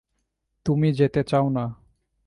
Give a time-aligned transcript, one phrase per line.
[0.65, 1.65] তুমি যেতে চাও না।